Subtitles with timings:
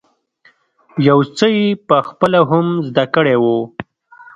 [1.07, 3.57] يو څه یې په خپله هم زده کړی وو.